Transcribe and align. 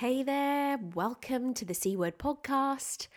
Hey 0.00 0.22
there, 0.22 0.78
welcome 0.94 1.54
to 1.54 1.64
the 1.64 1.74
C 1.74 1.96
Word 1.96 2.18
podcast. 2.18 3.08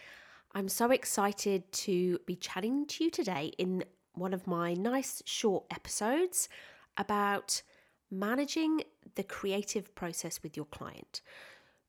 I'm 0.56 0.68
so 0.68 0.90
excited 0.90 1.72
to 1.74 2.18
be 2.26 2.36
chatting 2.36 2.88
to 2.88 3.04
you 3.04 3.12
today 3.12 3.52
in 3.60 3.84
one 4.16 4.34
of 4.34 4.48
my 4.48 4.74
nice 4.74 5.22
short 5.24 5.66
episodes 5.70 6.50
about 6.98 7.62
managing 8.10 8.82
the 9.14 9.22
creative 9.22 9.94
process 9.94 10.42
with 10.42 10.58
your 10.58 10.66
client. 10.66 11.22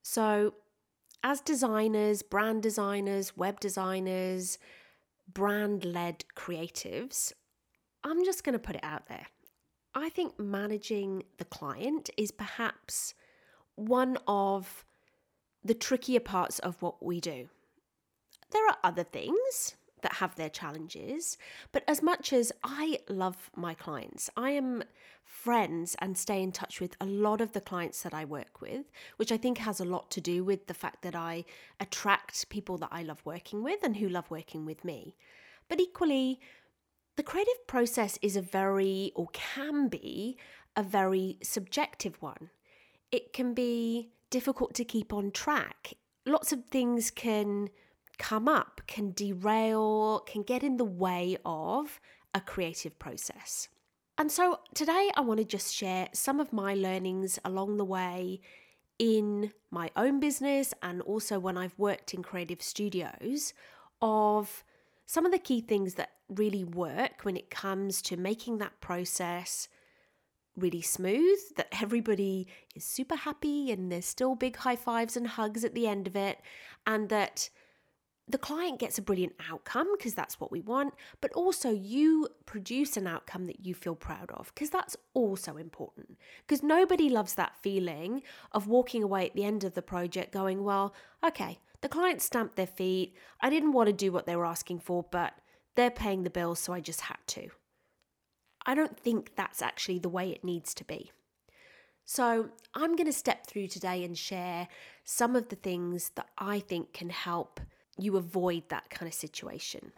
So, 0.02 0.52
as 1.24 1.40
designers, 1.40 2.20
brand 2.20 2.62
designers, 2.62 3.34
web 3.34 3.60
designers, 3.60 4.58
brand 5.26 5.86
led 5.86 6.26
creatives, 6.36 7.32
I'm 8.04 8.26
just 8.26 8.44
going 8.44 8.52
to 8.52 8.58
put 8.58 8.76
it 8.76 8.84
out 8.84 9.08
there. 9.08 9.28
I 9.94 10.10
think 10.10 10.38
managing 10.38 11.22
the 11.38 11.46
client 11.46 12.10
is 12.18 12.30
perhaps 12.30 13.14
one 13.86 14.18
of 14.26 14.84
the 15.64 15.74
trickier 15.74 16.20
parts 16.20 16.58
of 16.60 16.80
what 16.82 17.02
we 17.02 17.20
do. 17.20 17.48
There 18.50 18.66
are 18.68 18.78
other 18.82 19.04
things 19.04 19.76
that 20.02 20.14
have 20.14 20.34
their 20.34 20.50
challenges, 20.50 21.38
but 21.70 21.84
as 21.86 22.02
much 22.02 22.32
as 22.32 22.52
I 22.64 22.98
love 23.08 23.50
my 23.56 23.72
clients, 23.74 24.28
I 24.36 24.50
am 24.50 24.82
friends 25.24 25.96
and 26.00 26.18
stay 26.18 26.42
in 26.42 26.52
touch 26.52 26.80
with 26.80 26.96
a 27.00 27.06
lot 27.06 27.40
of 27.40 27.52
the 27.52 27.60
clients 27.60 28.02
that 28.02 28.12
I 28.12 28.24
work 28.24 28.60
with, 28.60 28.86
which 29.16 29.32
I 29.32 29.36
think 29.36 29.58
has 29.58 29.80
a 29.80 29.84
lot 29.84 30.10
to 30.10 30.20
do 30.20 30.42
with 30.44 30.66
the 30.66 30.74
fact 30.74 31.02
that 31.02 31.14
I 31.14 31.44
attract 31.78 32.48
people 32.48 32.76
that 32.78 32.90
I 32.90 33.02
love 33.02 33.22
working 33.24 33.62
with 33.62 33.82
and 33.82 33.96
who 33.96 34.08
love 34.08 34.30
working 34.30 34.66
with 34.66 34.84
me. 34.84 35.14
But 35.68 35.80
equally, 35.80 36.40
the 37.16 37.22
creative 37.22 37.66
process 37.66 38.18
is 38.20 38.36
a 38.36 38.42
very, 38.42 39.12
or 39.14 39.28
can 39.32 39.88
be, 39.88 40.36
a 40.74 40.82
very 40.82 41.38
subjective 41.42 42.20
one 42.20 42.50
it 43.12 43.32
can 43.34 43.52
be 43.52 44.10
difficult 44.30 44.74
to 44.74 44.84
keep 44.84 45.12
on 45.12 45.30
track. 45.30 45.94
Lots 46.24 46.52
of 46.52 46.64
things 46.70 47.10
can 47.10 47.68
come 48.18 48.48
up, 48.48 48.80
can 48.86 49.12
derail, 49.12 50.20
can 50.20 50.42
get 50.42 50.62
in 50.62 50.78
the 50.78 50.84
way 50.84 51.36
of 51.44 52.00
a 52.34 52.40
creative 52.40 52.98
process. 52.98 53.68
And 54.16 54.32
so 54.32 54.60
today 54.74 55.10
I 55.14 55.20
want 55.20 55.38
to 55.38 55.44
just 55.44 55.74
share 55.74 56.08
some 56.12 56.40
of 56.40 56.52
my 56.52 56.74
learnings 56.74 57.38
along 57.44 57.76
the 57.76 57.84
way 57.84 58.40
in 58.98 59.52
my 59.70 59.90
own 59.96 60.20
business 60.20 60.72
and 60.82 61.02
also 61.02 61.38
when 61.38 61.56
I've 61.56 61.78
worked 61.78 62.14
in 62.14 62.22
creative 62.22 62.62
studios 62.62 63.52
of 64.00 64.64
some 65.06 65.26
of 65.26 65.32
the 65.32 65.38
key 65.38 65.60
things 65.60 65.94
that 65.94 66.12
really 66.28 66.64
work 66.64 67.24
when 67.24 67.36
it 67.36 67.50
comes 67.50 68.00
to 68.02 68.16
making 68.16 68.58
that 68.58 68.80
process 68.80 69.68
really 70.56 70.82
smooth, 70.82 71.38
that 71.56 71.68
everybody 71.80 72.46
is 72.74 72.84
super 72.84 73.16
happy 73.16 73.70
and 73.70 73.90
there's 73.90 74.06
still 74.06 74.34
big 74.34 74.56
high 74.56 74.76
fives 74.76 75.16
and 75.16 75.26
hugs 75.26 75.64
at 75.64 75.74
the 75.74 75.86
end 75.86 76.06
of 76.06 76.16
it, 76.16 76.38
and 76.86 77.08
that 77.08 77.48
the 78.28 78.38
client 78.38 78.78
gets 78.78 78.98
a 78.98 79.02
brilliant 79.02 79.34
outcome 79.50 79.88
because 79.96 80.14
that's 80.14 80.38
what 80.38 80.52
we 80.52 80.60
want, 80.60 80.94
but 81.20 81.32
also 81.32 81.70
you 81.70 82.28
produce 82.46 82.96
an 82.96 83.06
outcome 83.06 83.46
that 83.46 83.66
you 83.66 83.74
feel 83.74 83.96
proud 83.96 84.30
of 84.30 84.52
because 84.54 84.70
that's 84.70 84.96
also 85.12 85.56
important. 85.56 86.16
Because 86.46 86.62
nobody 86.62 87.08
loves 87.08 87.34
that 87.34 87.56
feeling 87.60 88.22
of 88.52 88.68
walking 88.68 89.02
away 89.02 89.26
at 89.26 89.34
the 89.34 89.44
end 89.44 89.64
of 89.64 89.74
the 89.74 89.82
project 89.82 90.32
going, 90.32 90.62
well, 90.62 90.94
okay, 91.26 91.58
the 91.80 91.88
client 91.88 92.22
stamped 92.22 92.56
their 92.56 92.66
feet. 92.66 93.16
I 93.40 93.50
didn't 93.50 93.72
want 93.72 93.88
to 93.88 93.92
do 93.92 94.12
what 94.12 94.26
they 94.26 94.36
were 94.36 94.46
asking 94.46 94.80
for, 94.80 95.04
but 95.10 95.34
they're 95.74 95.90
paying 95.90 96.22
the 96.22 96.30
bills, 96.30 96.60
so 96.60 96.72
I 96.72 96.80
just 96.80 97.02
had 97.02 97.18
to. 97.26 97.50
I 98.64 98.74
don't 98.74 98.98
think 98.98 99.32
that's 99.34 99.60
actually 99.60 99.98
the 99.98 100.08
way 100.08 100.30
it 100.30 100.44
needs 100.44 100.74
to 100.74 100.84
be. 100.84 101.10
So, 102.04 102.50
I'm 102.74 102.96
going 102.96 103.06
to 103.06 103.12
step 103.12 103.46
through 103.46 103.68
today 103.68 104.04
and 104.04 104.18
share 104.18 104.68
some 105.04 105.36
of 105.36 105.48
the 105.48 105.56
things 105.56 106.10
that 106.16 106.28
I 106.36 106.58
think 106.58 106.92
can 106.92 107.10
help 107.10 107.60
you 107.98 108.16
avoid 108.16 108.68
that 108.68 108.90
kind 108.90 109.06
of 109.06 109.14
situation. 109.14 109.92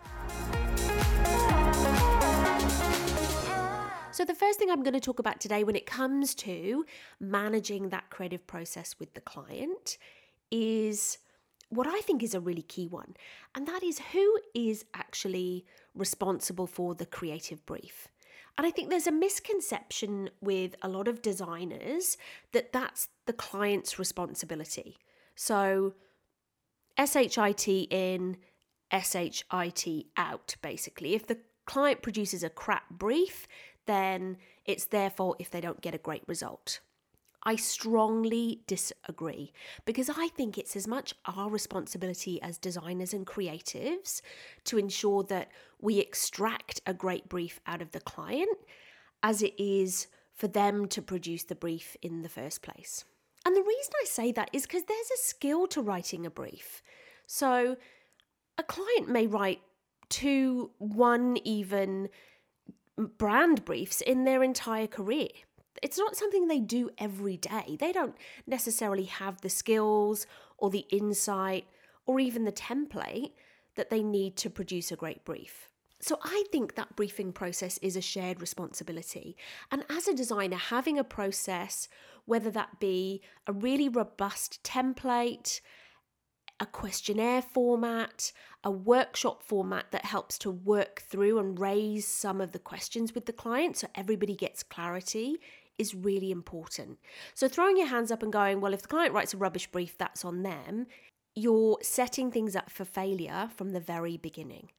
So, 4.13 4.25
the 4.25 4.35
first 4.35 4.59
thing 4.59 4.71
I'm 4.71 4.83
going 4.83 4.95
to 4.95 5.01
talk 5.01 5.19
about 5.19 5.41
today 5.41 5.65
when 5.65 5.77
it 5.77 5.87
comes 5.87 6.35
to 6.37 6.85
managing 7.19 7.89
that 7.89 8.11
creative 8.11 8.47
process 8.47 8.97
with 8.99 9.15
the 9.15 9.21
client 9.21 9.99
is 10.51 11.19
what 11.71 11.87
I 11.87 12.01
think 12.01 12.23
is 12.23 12.35
a 12.35 12.41
really 12.41 12.63
key 12.63 12.87
one, 12.87 13.17
and 13.55 13.67
that 13.67 13.83
is 13.83 13.99
who 14.13 14.39
is 14.55 14.85
actually 14.95 15.65
responsible 15.95 16.67
for 16.67 16.95
the 16.95 17.07
creative 17.07 17.65
brief. 17.67 18.09
And 18.57 18.67
I 18.67 18.71
think 18.71 18.89
there's 18.89 19.07
a 19.07 19.13
misconception 19.13 20.31
with 20.41 20.77
a 20.83 20.89
lot 20.89 21.09
of 21.09 21.23
designers 21.23 22.17
that 22.53 22.73
that's 22.73 23.09
the 23.27 23.33
client's 23.33 23.99
responsibility. 23.99 24.97
So, 25.35 25.95
SHIT 26.97 27.69
in, 27.91 28.37
SHIT 28.93 30.07
out, 30.17 30.55
basically. 30.63 31.15
If 31.15 31.27
the 31.27 31.39
client 31.67 32.03
produces 32.03 32.45
a 32.45 32.51
crap 32.51 32.89
brief, 32.91 33.49
then 33.87 34.37
it's 34.65 34.87
their 34.87 35.11
fault 35.11 35.37
if 35.41 35.51
they 35.51 35.61
don't 35.61 35.81
get 35.81 35.95
a 35.95 35.99
great 35.99 36.23
result. 36.29 36.81
I 37.47 37.57
strongly 37.57 38.63
disagree 38.67 39.53
because 39.85 40.09
I 40.09 40.29
think 40.29 40.57
it's 40.57 40.77
as 40.77 40.87
much 40.87 41.15
our 41.27 41.51
responsibility 41.51 42.41
as 42.41 42.57
designers 42.57 43.13
and 43.13 43.27
creatives 43.27 44.23
to 44.65 44.79
ensure 44.79 45.23
that 45.25 45.51
we 45.81 45.99
extract 45.99 46.81
a 46.87 46.95
great 46.95 47.29
brief 47.29 47.61
out 47.67 47.83
of 47.83 47.93
the 47.93 48.01
client 48.01 48.59
as 49.23 49.43
it 49.43 49.55
is 49.59 50.07
for 50.35 50.49
them 50.49 50.89
to 50.89 51.03
produce 51.03 51.45
the 51.45 51.55
brief 51.55 51.97
in 52.03 52.23
the 52.23 52.29
first 52.29 52.63
place. 52.63 53.05
And 53.45 53.55
the 53.55 53.63
reason 53.63 53.93
I 54.01 54.07
say 54.07 54.33
that 54.33 54.51
is 54.53 54.63
because 54.63 54.85
there's 54.85 55.11
a 55.15 55.23
skill 55.23 55.67
to 55.69 55.83
writing 55.83 56.25
a 56.25 56.31
brief. 56.31 56.83
So 57.27 57.77
a 58.57 58.63
client 58.63 59.09
may 59.09 59.27
write 59.27 59.61
two, 60.09 60.71
one 60.79 61.37
even 61.45 62.09
brand 62.97 63.65
briefs 63.65 64.01
in 64.01 64.25
their 64.25 64.43
entire 64.43 64.87
career 64.87 65.29
it's 65.83 65.99
not 65.99 66.17
something 66.17 66.47
they 66.47 66.61
do 66.61 66.91
every 66.99 67.37
day. 67.37 67.77
They 67.79 67.93
don't 67.93 68.17
necessarily 68.47 69.05
have 69.05 69.41
the 69.41 69.51
skills 69.51 70.27
or 70.59 70.71
the 70.71 70.87
insight 70.91 71.67
or 72.07 72.21
even 72.21 72.45
the 72.45 72.53
template 72.53 73.33
that 73.77 73.91
they 73.91 74.03
need 74.03 74.37
to 74.37 74.51
produce 74.51 74.93
a 74.93 74.97
great 74.97 75.25
brief. 75.25 75.69
So 76.01 76.19
I 76.23 76.45
think 76.53 76.75
that 76.75 76.97
briefing 76.97 77.33
process 77.33 77.79
is 77.79 77.97
a 77.97 78.01
shared 78.01 78.41
responsibility. 78.41 79.37
And 79.71 79.85
as 79.89 80.07
a 80.07 80.15
designer, 80.15 80.57
having 80.57 80.99
a 80.99 81.05
process, 81.05 81.89
whether 82.27 82.51
that 82.51 82.79
be 82.79 83.23
a 83.47 83.53
really 83.53 83.89
robust 83.89 84.63
template, 84.63 85.61
a 86.61 86.67
questionnaire 86.67 87.43
format, 87.43 88.33
a 88.63 88.71
workshop 88.71 89.43
format 89.43 89.87
that 89.93 90.05
helps 90.05 90.39
to 90.39 90.51
work 90.51 91.03
through 91.09 91.39
and 91.39 91.59
raise 91.59 92.07
some 92.07 92.41
of 92.41 92.53
the 92.53 92.59
questions 92.59 93.15
with 93.15 93.27
the 93.27 93.33
client 93.33 93.77
so 93.77 93.89
everybody 93.95 94.37
gets 94.37 94.63
clarity 94.63 95.39
is 95.79 95.95
really 95.95 96.31
important. 96.31 96.99
So, 97.35 97.49
throwing 97.49 97.77
your 97.77 97.87
hands 97.87 98.11
up 98.11 98.23
and 98.23 98.33
going, 98.33 98.61
well, 98.61 98.75
if 98.75 98.83
the 98.83 98.89
client 98.89 99.15
writes 99.15 99.35
a 99.35 99.39
rubbish 99.39 99.67
brief, 99.67 99.97
that's 99.99 100.25
on 100.25 100.43
them, 100.43 100.87
you're 101.35 101.79
setting 101.83 102.31
things 102.31 102.55
up 102.55 102.71
for 102.71 102.85
failure 102.85 103.51
from 103.57 103.71
the 103.73 103.81
very 103.81 104.17
beginning. 104.17 104.71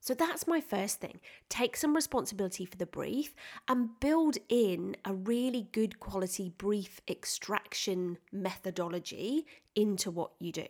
So, 0.00 0.14
that's 0.14 0.46
my 0.46 0.60
first 0.60 1.00
thing. 1.00 1.20
Take 1.48 1.76
some 1.76 1.94
responsibility 1.94 2.64
for 2.64 2.76
the 2.76 2.86
brief 2.86 3.34
and 3.68 4.00
build 4.00 4.38
in 4.48 4.96
a 5.04 5.14
really 5.14 5.68
good 5.72 6.00
quality 6.00 6.52
brief 6.56 7.00
extraction 7.08 8.18
methodology 8.32 9.46
into 9.76 10.10
what 10.10 10.32
you 10.38 10.52
do. 10.52 10.66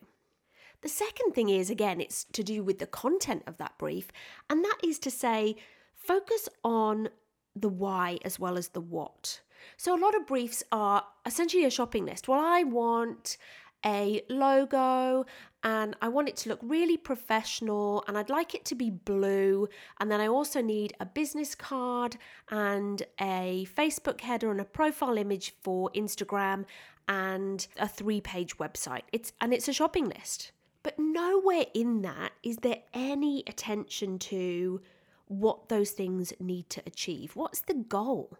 The 0.82 0.88
second 0.88 1.32
thing 1.32 1.48
is, 1.48 1.70
again, 1.70 2.00
it's 2.00 2.24
to 2.32 2.42
do 2.42 2.64
with 2.64 2.80
the 2.80 2.86
content 2.86 3.44
of 3.46 3.56
that 3.58 3.78
brief, 3.78 4.10
and 4.50 4.64
that 4.64 4.78
is 4.82 4.98
to 5.00 5.12
say, 5.12 5.54
focus 5.94 6.48
on 6.64 7.08
the 7.54 7.68
why 7.68 8.18
as 8.24 8.38
well 8.38 8.58
as 8.58 8.68
the 8.68 8.80
what. 8.80 9.40
So 9.76 9.94
a 9.94 10.00
lot 10.00 10.14
of 10.14 10.26
briefs 10.26 10.62
are 10.72 11.04
essentially 11.26 11.64
a 11.64 11.70
shopping 11.70 12.04
list. 12.04 12.28
Well, 12.28 12.40
I 12.40 12.64
want 12.64 13.36
a 13.84 14.22
logo 14.28 15.26
and 15.64 15.96
I 16.00 16.08
want 16.08 16.28
it 16.28 16.36
to 16.38 16.48
look 16.48 16.60
really 16.62 16.96
professional 16.96 18.04
and 18.06 18.16
I'd 18.16 18.30
like 18.30 18.54
it 18.54 18.64
to 18.66 18.74
be 18.74 18.90
blue. 18.90 19.68
And 20.00 20.10
then 20.10 20.20
I 20.20 20.28
also 20.28 20.60
need 20.60 20.94
a 21.00 21.06
business 21.06 21.54
card 21.54 22.16
and 22.50 23.02
a 23.20 23.66
Facebook 23.76 24.20
header 24.20 24.50
and 24.50 24.60
a 24.60 24.64
profile 24.64 25.16
image 25.16 25.54
for 25.62 25.90
Instagram 25.94 26.64
and 27.08 27.66
a 27.78 27.88
three 27.88 28.20
page 28.20 28.58
website. 28.58 29.02
It's 29.12 29.32
and 29.40 29.52
it's 29.52 29.68
a 29.68 29.72
shopping 29.72 30.08
list. 30.08 30.52
But 30.82 30.98
nowhere 30.98 31.66
in 31.74 32.02
that 32.02 32.32
is 32.42 32.56
there 32.58 32.82
any 32.92 33.44
attention 33.46 34.18
to 34.20 34.80
what 35.26 35.68
those 35.68 35.90
things 35.92 36.32
need 36.40 36.68
to 36.70 36.82
achieve. 36.86 37.34
What's 37.34 37.60
the 37.60 37.74
goal? 37.74 38.36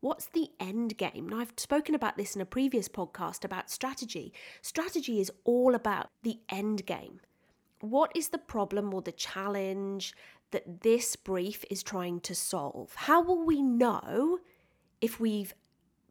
What's 0.00 0.26
the 0.28 0.50
end 0.60 0.98
game? 0.98 1.28
Now, 1.28 1.38
I've 1.38 1.54
spoken 1.56 1.94
about 1.94 2.16
this 2.16 2.36
in 2.36 2.42
a 2.42 2.46
previous 2.46 2.88
podcast 2.88 3.44
about 3.44 3.70
strategy. 3.70 4.32
Strategy 4.60 5.20
is 5.20 5.32
all 5.44 5.74
about 5.74 6.08
the 6.22 6.38
end 6.48 6.84
game. 6.86 7.20
What 7.80 8.12
is 8.14 8.28
the 8.28 8.38
problem 8.38 8.92
or 8.92 9.02
the 9.02 9.12
challenge 9.12 10.14
that 10.50 10.82
this 10.82 11.16
brief 11.16 11.64
is 11.70 11.82
trying 11.82 12.20
to 12.20 12.34
solve? 12.34 12.94
How 12.94 13.22
will 13.22 13.44
we 13.44 13.62
know 13.62 14.38
if 15.00 15.18
we've 15.18 15.54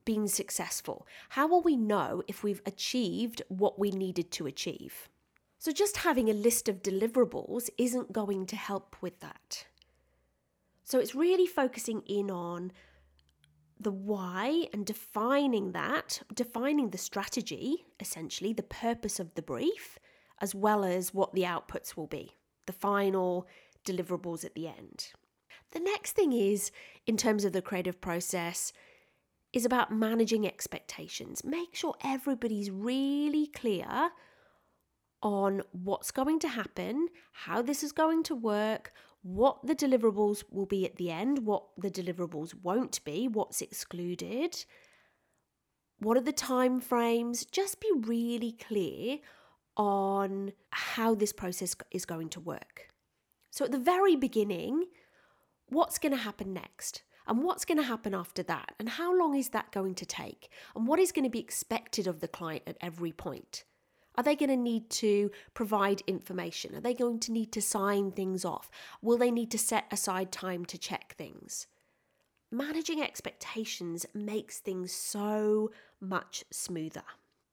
been 0.04 0.28
successful? 0.28 1.08
How 1.30 1.48
will 1.48 1.62
we 1.62 1.76
know 1.76 2.24
if 2.28 2.44
we've 2.44 2.62
achieved 2.66 3.42
what 3.50 3.80
we 3.80 3.92
needed 3.92 4.32
to 4.32 4.48
achieve? 4.48 5.10
So, 5.58 5.72
just 5.72 5.98
having 5.98 6.30
a 6.30 6.34
list 6.34 6.70
of 6.70 6.84
deliverables 6.84 7.70
isn't 7.78 8.14
going 8.14 8.46
to 8.48 8.56
help 8.56 8.96
with 9.02 9.20
that. 9.22 9.66
So, 10.84 11.00
it's 11.00 11.16
really 11.16 11.48
focusing 11.48 12.02
in 12.02 12.30
on 12.30 12.72
the 13.80 13.92
why 13.92 14.68
and 14.74 14.86
defining 14.86 15.74
that, 15.74 16.22
defining 16.34 16.90
the 16.90 16.98
strategy, 16.98 17.86
essentially, 18.00 18.54
the 18.54 18.64
purpose 18.64 19.20
of 19.20 19.34
the 19.36 19.42
brief, 19.42 20.00
as 20.42 20.56
well 20.56 20.84
as 20.84 21.14
what 21.14 21.34
the 21.34 21.44
outputs 21.44 21.96
will 21.96 22.08
be, 22.08 22.32
the 22.66 22.74
final 22.74 23.48
deliverables 23.86 24.44
at 24.46 24.56
the 24.56 24.68
end. 24.68 25.12
The 25.72 25.80
next 25.80 26.14
thing 26.14 26.32
is, 26.34 26.72
in 27.06 27.18
terms 27.18 27.44
of 27.44 27.54
the 27.54 27.62
creative 27.62 28.00
process, 28.00 28.72
is 29.52 29.66
about 29.66 29.92
managing 29.92 30.46
expectations. 30.46 31.44
Make 31.44 31.76
sure 31.76 31.96
everybody's 32.04 32.72
really 32.72 33.48
clear 33.48 34.12
on 35.22 35.64
what's 35.72 36.12
going 36.12 36.40
to 36.40 36.48
happen, 36.48 37.08
how 37.32 37.62
this 37.62 37.84
is 37.84 37.92
going 37.92 38.24
to 38.24 38.36
work, 38.36 38.94
what 39.26 39.66
the 39.66 39.74
deliverables 39.74 40.44
will 40.52 40.68
be 40.68 40.86
at 40.86 40.98
the 40.98 41.10
end, 41.10 41.48
what 41.48 41.64
the 41.80 41.90
deliverables 41.90 42.54
won't 42.62 43.04
be, 43.04 43.28
what's 43.28 43.60
excluded, 43.60 44.64
what 45.98 46.16
are 46.16 46.22
the 46.22 46.32
time 46.32 46.80
frames. 46.80 47.44
Just 47.44 47.82
be 47.82 47.92
really 48.02 48.52
clear 48.52 49.18
on 49.78 50.54
how 50.70 51.16
this 51.16 51.34
process 51.34 51.76
is 51.90 52.06
going 52.06 52.30
to 52.30 52.40
work. 52.40 52.90
So, 53.50 53.66
at 53.66 53.72
the 53.72 53.80
very 53.80 54.16
beginning, 54.16 54.86
what's 55.70 55.98
going 55.98 56.12
to 56.12 56.20
happen 56.20 56.54
next? 56.54 57.02
And 57.26 57.44
what's 57.44 57.66
going 57.66 57.80
to 57.80 57.84
happen 57.84 58.14
after 58.14 58.44
that? 58.44 58.74
And 58.80 58.88
how 58.88 59.18
long 59.18 59.36
is 59.36 59.50
that 59.50 59.72
going 59.72 59.96
to 59.96 60.06
take? 60.06 60.50
And 60.76 60.86
what 60.86 61.00
is 61.00 61.12
going 61.12 61.24
to 61.24 61.32
be 61.32 61.40
expected 61.40 62.06
of 62.06 62.20
the 62.20 62.28
client 62.28 62.62
at 62.68 62.78
every 62.80 63.12
point? 63.12 63.64
Are 64.18 64.24
they 64.24 64.36
going 64.36 64.50
to 64.50 64.56
need 64.56 64.90
to 64.92 65.32
provide 65.54 66.02
information? 66.08 66.76
Are 66.76 66.82
they 66.82 66.94
going 66.94 67.20
to 67.22 67.32
need 67.32 67.52
to 67.54 67.62
sign 67.62 68.12
things 68.12 68.46
off? 68.46 68.70
Will 69.02 69.18
they 69.18 69.32
need 69.32 69.52
to 69.52 69.58
set 69.58 69.86
aside 69.92 70.32
time 70.32 70.66
to 70.66 70.78
check 70.78 71.16
things? 71.18 71.68
Managing 72.52 73.02
expectations 73.02 74.06
makes 74.14 74.60
things 74.60 74.92
so 74.92 75.72
much 76.00 76.44
smoother. 76.52 77.04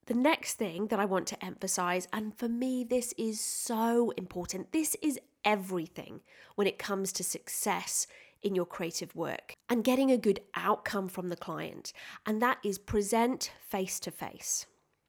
The 0.07 0.15
next 0.15 0.55
thing 0.55 0.89
that 0.89 1.01
I 1.01 1.05
want 1.05 1.27
to 1.29 1.45
emphasize, 1.45 2.09
and 2.13 2.37
for 2.37 2.49
me, 2.49 2.85
this 2.85 3.15
is 3.17 3.41
so 3.41 4.13
important, 4.17 4.73
this 4.73 4.97
is 5.01 5.19
everything 5.45 6.21
when 6.57 6.67
it 6.67 6.79
comes 6.79 7.13
to 7.13 7.25
success 7.25 8.07
in 8.43 8.55
your 8.55 8.67
creative 8.67 9.15
work 9.15 9.55
and 9.69 9.85
getting 9.85 10.11
a 10.11 10.19
good 10.19 10.41
outcome 10.55 11.09
from 11.09 11.29
the 11.29 11.37
client, 11.37 11.93
and 12.27 12.43
that 12.43 12.59
is 12.65 12.79
present 12.79 13.53
face 13.69 14.01
to 14.01 14.11
face. 14.11 14.67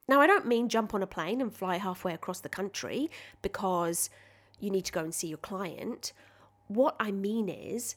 Now, 0.08 0.20
I 0.20 0.28
don't 0.28 0.48
mean 0.48 0.68
jump 0.70 0.94
on 0.94 1.04
a 1.04 1.08
plane 1.08 1.40
and 1.40 1.54
fly 1.54 1.78
halfway 1.78 2.14
across 2.14 2.42
the 2.42 2.50
country 2.50 3.10
because 3.42 4.10
you 4.60 4.70
need 4.70 4.86
to 4.86 4.92
go 4.92 5.02
and 5.02 5.14
see 5.14 5.28
your 5.28 5.38
client. 5.38 6.14
What 6.68 6.96
I 7.00 7.12
mean 7.12 7.48
is, 7.50 7.96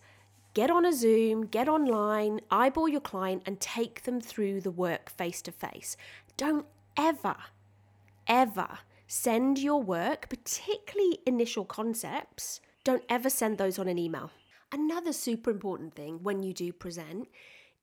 get 0.54 0.70
on 0.70 0.84
a 0.84 0.92
Zoom, 0.92 1.46
get 1.46 1.68
online, 1.68 2.40
eyeball 2.50 2.88
your 2.88 3.00
client, 3.00 3.42
and 3.46 3.60
take 3.60 4.04
them 4.04 4.20
through 4.20 4.60
the 4.60 4.70
work 4.70 5.10
face 5.10 5.42
to 5.42 5.52
face. 5.52 5.96
Don't 6.36 6.66
ever, 6.96 7.36
ever 8.26 8.78
send 9.06 9.58
your 9.58 9.82
work, 9.82 10.28
particularly 10.28 11.18
initial 11.26 11.64
concepts, 11.64 12.60
don't 12.84 13.04
ever 13.08 13.30
send 13.30 13.58
those 13.58 13.78
on 13.78 13.88
an 13.88 13.98
email. 13.98 14.30
Another 14.72 15.12
super 15.12 15.50
important 15.50 15.94
thing 15.94 16.20
when 16.22 16.42
you 16.42 16.52
do 16.52 16.72
present 16.72 17.28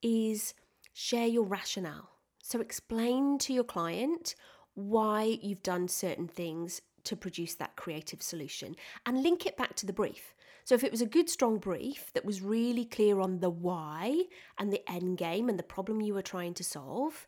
is 0.02 0.54
share 0.92 1.26
your 1.26 1.44
rationale. 1.44 2.10
So 2.46 2.60
explain 2.60 3.38
to 3.38 3.54
your 3.54 3.64
client 3.64 4.34
why 4.74 5.38
you've 5.40 5.62
done 5.62 5.88
certain 5.88 6.28
things 6.28 6.82
to 7.04 7.16
produce 7.16 7.54
that 7.54 7.74
creative 7.74 8.20
solution 8.20 8.76
and 9.06 9.22
link 9.22 9.46
it 9.46 9.56
back 9.56 9.74
to 9.76 9.86
the 9.86 9.94
brief. 9.94 10.34
So 10.62 10.74
if 10.74 10.84
it 10.84 10.90
was 10.90 11.00
a 11.00 11.06
good 11.06 11.30
strong 11.30 11.56
brief 11.56 12.12
that 12.12 12.24
was 12.24 12.42
really 12.42 12.84
clear 12.84 13.18
on 13.18 13.40
the 13.40 13.48
why 13.48 14.24
and 14.58 14.70
the 14.70 14.88
end 14.90 15.16
game 15.16 15.48
and 15.48 15.58
the 15.58 15.62
problem 15.62 16.02
you 16.02 16.12
were 16.12 16.20
trying 16.20 16.52
to 16.54 16.62
solve, 16.64 17.26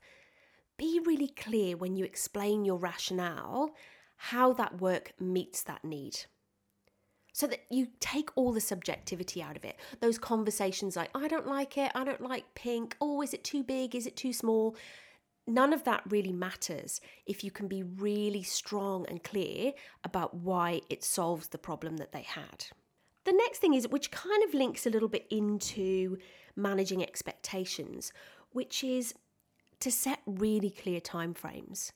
be 0.77 1.01
really 1.07 1.29
clear 1.29 1.79
when 1.79 1.97
you 1.97 2.05
explain 2.05 2.67
your 2.67 2.77
rationale 2.77 3.71
how 4.17 4.53
that 4.53 4.83
work 4.83 5.15
meets 5.19 5.63
that 5.63 5.83
need 5.83 6.27
so 7.33 7.47
that 7.47 7.61
you 7.71 7.89
take 8.01 8.29
all 8.35 8.53
the 8.53 8.61
subjectivity 8.61 9.43
out 9.43 9.57
of 9.57 9.65
it. 9.65 9.77
Those 10.01 10.19
conversations 10.19 10.95
like, 10.95 11.11
I 11.15 11.27
don't 11.27 11.47
like 11.47 11.79
it, 11.79 11.91
I 11.95 12.05
don't 12.05 12.23
like 12.23 12.55
pink, 12.55 12.97
oh, 13.01 13.23
is 13.23 13.33
it 13.33 13.45
too 13.45 13.63
big, 13.63 13.95
is 13.95 14.07
it 14.07 14.17
too 14.17 14.35
small? 14.35 14.77
None 15.47 15.73
of 15.73 15.85
that 15.85 16.03
really 16.09 16.33
matters 16.33 17.01
if 17.27 17.45
you 17.45 17.51
can 17.51 17.69
be 17.69 17.83
really 17.83 18.43
strong 18.43 19.07
and 19.09 19.23
clear 19.23 19.73
about 20.05 20.35
why 20.35 20.81
it 20.91 21.05
solves 21.05 21.49
the 21.49 21.59
problem 21.59 21.97
that 21.99 22.13
they 22.13 22.23
had. 22.23 22.67
The 23.25 23.33
next 23.33 23.59
thing 23.59 23.75
is, 23.75 23.89
which 23.89 24.11
kind 24.11 24.45
of 24.45 24.55
links 24.55 24.87
a 24.87 24.91
little 24.91 25.09
bit 25.09 25.27
into 25.31 26.19
managing 26.55 27.03
expectations, 27.03 28.13
which 28.53 28.85
is 28.85 29.15
to 29.81 29.91
set 29.91 30.21
really 30.27 30.71
clear 30.71 31.01
timeframes. 31.01 31.93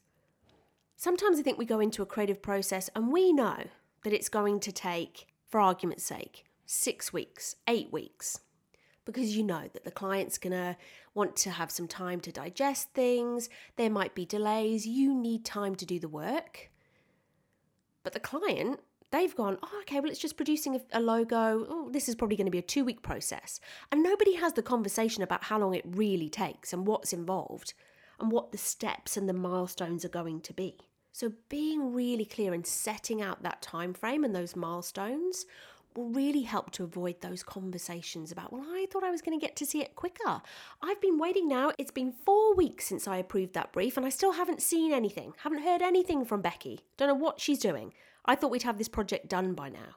Sometimes 0.97 1.39
I 1.39 1.43
think 1.43 1.57
we 1.57 1.65
go 1.65 1.81
into 1.81 2.03
a 2.03 2.07
creative 2.07 2.43
process 2.43 2.91
and 2.95 3.13
we 3.13 3.33
know 3.33 3.65
that 4.05 4.13
it's 4.13 4.29
going 4.29 4.61
to 4.61 4.73
take, 4.73 5.27
for 5.49 5.61
argument's 5.61 6.05
sake, 6.05 6.45
six 6.67 7.13
weeks, 7.13 7.57
eight 7.67 7.93
weeks, 7.93 8.41
because 9.05 9.37
you 9.37 9.43
know 9.43 9.69
that 9.73 9.85
the 9.85 9.91
client's 9.91 10.39
going 10.39 10.53
to 10.53 10.77
want 11.15 11.37
to 11.37 11.51
have 11.51 11.71
some 11.71 11.89
time 11.89 12.21
to 12.21 12.33
digest 12.33 12.91
things. 12.93 13.49
There 13.77 13.91
might 13.91 14.15
be 14.15 14.25
delays. 14.25 14.87
You 14.87 15.15
need 15.15 15.45
time 15.45 15.75
to 15.77 15.87
do 15.87 15.99
the 15.99 16.09
work. 16.09 16.71
But 18.03 18.13
the 18.13 18.21
client, 18.21 18.81
they've 19.11 19.35
gone, 19.35 19.59
oh, 19.63 19.81
okay, 19.83 20.01
well, 20.01 20.11
it's 20.11 20.21
just 20.21 20.37
producing 20.37 20.77
a, 20.77 20.81
a 20.93 21.01
logo. 21.01 21.67
Oh, 21.69 21.91
this 21.91 22.09
is 22.09 22.15
probably 22.15 22.37
going 22.37 22.47
to 22.47 22.53
be 22.53 22.59
a 22.59 22.63
two 22.63 22.85
week 22.85 23.03
process. 23.03 23.61
And 23.91 24.03
nobody 24.03 24.35
has 24.35 24.53
the 24.55 24.63
conversation 24.63 25.23
about 25.23 25.45
how 25.45 25.59
long 25.59 25.75
it 25.75 25.85
really 25.87 26.29
takes 26.29 26.73
and 26.73 26.87
what's 26.87 27.13
involved 27.13 27.75
and 28.19 28.31
what 28.31 28.53
the 28.53 28.59
steps 28.59 29.17
and 29.17 29.29
the 29.29 29.35
milestones 29.35 30.05
are 30.05 30.11
going 30.11 30.41
to 30.43 30.53
be. 30.53 30.77
So 31.13 31.33
being 31.49 31.93
really 31.93 32.25
clear 32.25 32.55
and 32.55 32.67
setting 32.67 33.21
out 33.21 33.43
that 33.43 33.63
time 33.63 33.95
frame 33.95 34.25
and 34.25 34.35
those 34.35 34.55
milestones 34.55 35.45
will 35.97 36.09
really 36.09 36.43
help 36.43 36.71
to 36.73 36.85
avoid 36.85 37.21
those 37.21 37.43
conversations 37.43 38.31
about, 38.31 38.53
well, 38.53 38.65
I 38.67 38.87
thought 38.91 39.05
I 39.05 39.11
was 39.11 39.23
going 39.23 39.39
to 39.39 39.45
get 39.45 39.57
to 39.57 39.67
see 39.67 39.81
it 39.81 39.97
quicker. 39.97 40.43
I've 40.83 41.01
been 41.01 41.19
waiting 41.19 41.49
now. 41.49 41.73
It's 41.79 41.91
been 41.91 42.13
four 42.13 42.55
weeks 42.55 42.87
since 42.87 43.09
I 43.09 43.17
approved 43.17 43.55
that 43.55 43.73
brief, 43.73 43.97
and 43.97 44.07
I 44.07 44.11
still 44.11 44.33
haven't 44.33 44.63
seen 44.63 44.93
anything, 44.93 45.35
haven't 45.43 45.63
heard 45.63 45.83
anything 45.83 46.25
from 46.25 46.43
Becky. 46.43 46.81
Don't 46.97 47.09
know 47.09 47.15
what 47.15 47.41
she's 47.41 47.59
doing. 47.59 47.93
I 48.25 48.35
thought 48.35 48.51
we'd 48.51 48.63
have 48.63 48.79
this 48.79 48.89
project 48.89 49.29
done 49.29 49.55
by 49.55 49.69
now. 49.69 49.97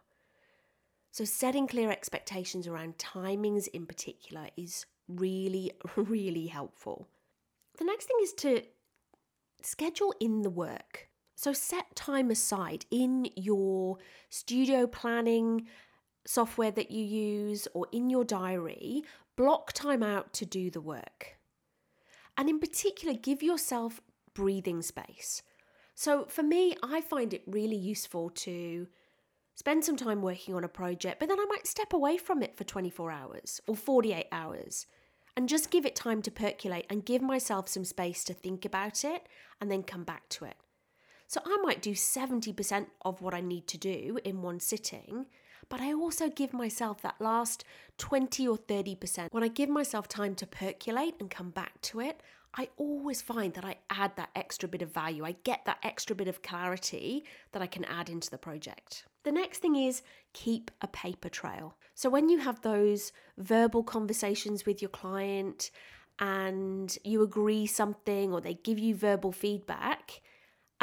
So, 1.12 1.26
setting 1.26 1.68
clear 1.68 1.92
expectations 1.92 2.68
around 2.68 2.98
timings 2.98 3.68
in 3.68 3.86
particular 3.86 4.48
is 4.58 4.86
really, 5.08 5.72
really 5.96 6.48
helpful. 6.48 7.08
The 7.78 7.86
next 7.86 8.06
thing 8.06 8.18
is 8.22 8.34
to 8.34 8.64
schedule 9.62 10.14
in 10.20 10.42
the 10.42 10.50
work. 10.50 11.10
So 11.36 11.54
set 11.54 11.96
time 11.96 12.30
aside 12.30 12.86
in 12.92 13.28
your 13.36 13.98
studio 14.30 14.88
planning 14.88 15.68
software 16.26 16.72
that 16.72 16.92
you 16.92 17.04
use 17.04 17.68
or 17.74 17.88
in 17.92 18.10
your 18.10 18.24
diary, 18.24 19.04
block 19.36 19.74
time 19.74 20.04
out 20.04 20.34
to 20.34 20.46
do 20.46 20.70
the 20.70 20.82
work. 20.82 21.38
And 22.38 22.50
in 22.50 22.60
particular, 22.60 23.14
give 23.14 23.44
yourself 23.44 24.02
breathing 24.34 24.82
space. 24.82 25.44
So 25.96 26.26
for 26.26 26.44
me, 26.44 26.76
I 26.82 27.02
find 27.02 27.34
it 27.34 27.44
really 27.46 27.76
useful 27.76 28.30
to 28.30 28.88
spend 29.56 29.86
some 29.86 29.98
time 29.98 30.22
working 30.22 30.56
on 30.56 30.64
a 30.64 30.70
project, 30.70 31.20
but 31.20 31.30
then 31.30 31.40
I 31.40 31.46
might 31.46 31.68
step 31.68 31.94
away 31.94 32.18
from 32.18 32.42
it 32.42 32.58
for 32.58 32.64
24 32.64 33.12
hours 33.12 33.62
or 33.68 33.76
48 33.76 34.26
hours 34.32 34.88
and 35.36 35.50
just 35.50 35.72
give 35.72 35.86
it 35.86 35.96
time 35.96 36.22
to 36.24 36.32
percolate 36.32 36.86
and 36.90 37.06
give 37.06 37.22
myself 37.22 37.68
some 37.68 37.86
space 37.86 38.24
to 38.24 38.34
think 38.34 38.66
about 38.66 39.04
it 39.04 39.28
and 39.62 39.70
then 39.70 39.84
come 39.84 40.04
back 40.04 40.28
to 40.30 40.46
it. 40.46 40.56
So 41.34 41.42
I 41.44 41.58
might 41.64 41.82
do 41.82 41.94
70% 41.94 42.86
of 43.02 43.24
what 43.24 43.34
I 43.34 43.42
need 43.42 43.66
to 43.70 43.78
do 43.80 44.20
in 44.24 44.44
one 44.44 44.60
sitting, 44.60 45.26
but 45.68 45.82
I 45.82 45.92
also 45.92 46.30
give 46.30 46.54
myself 46.54 47.02
that 47.02 47.20
last 47.20 47.64
20 47.98 48.48
or 48.48 48.56
30%. 48.56 49.30
When 49.32 49.42
I 49.44 49.48
give 49.48 49.68
myself 49.68 50.08
time 50.08 50.36
to 50.36 50.46
percolate 50.46 51.16
and 51.20 51.32
come 51.32 51.50
back 51.50 51.82
to 51.90 52.02
it, 52.02 52.22
I 52.56 52.70
always 52.78 53.24
find 53.24 53.52
that 53.56 53.66
I 53.66 53.78
add 53.90 54.16
that 54.16 54.30
extra 54.36 54.70
bit 54.70 54.84
of 54.84 54.94
value. 54.94 55.26
I 55.26 55.36
get 55.44 55.66
that 55.66 55.80
extra 55.82 56.16
bit 56.16 56.28
of 56.28 56.44
clarity 56.44 57.24
that 57.52 57.64
I 57.64 57.66
can 57.66 57.86
add 57.86 58.10
into 58.10 58.30
the 58.30 58.38
project. 58.38 59.06
The 59.24 59.32
next 59.32 59.58
thing 59.58 59.76
is 59.76 60.04
keep 60.34 60.70
a 60.84 60.88
paper 60.88 61.30
trail. 61.30 61.74
So 61.96 62.12
when 62.12 62.30
you 62.30 62.38
have 62.42 62.62
those 62.62 63.12
verbal 63.40 63.82
conversations 63.82 64.68
with 64.68 64.84
your 64.84 64.90
client 64.90 65.72
and 66.20 66.96
you 67.04 67.24
agree 67.24 67.66
something 67.66 68.32
or 68.32 68.40
they 68.40 68.54
give 68.54 68.78
you 68.78 68.94
verbal 68.96 69.32
feedback 69.32 70.22